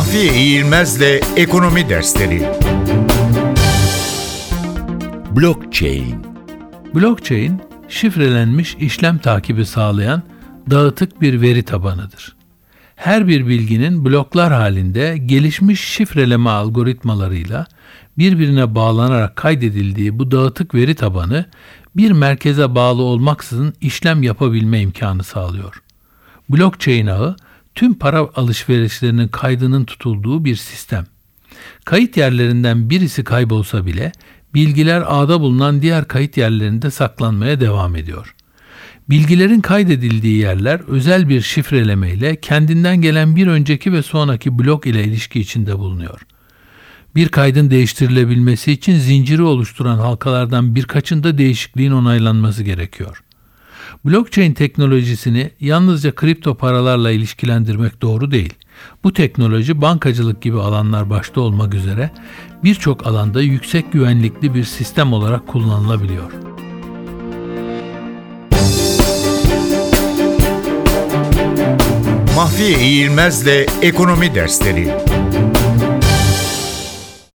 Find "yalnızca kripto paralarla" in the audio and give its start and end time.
55.60-57.10